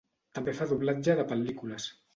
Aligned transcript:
També 0.37 0.55
fa 0.61 0.67
doblatge 0.73 1.19
de 1.21 1.27
pel·lícules. 1.35 1.91